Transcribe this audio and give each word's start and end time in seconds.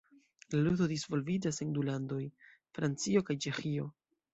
La 0.55 0.61
ludo 0.67 0.87
disvolviĝas 0.93 1.63
en 1.67 1.77
du 1.77 1.87
landoj: 1.93 2.21
Francio 2.79 3.27
kaj 3.31 3.41
Ĉeĥio. 3.49 3.93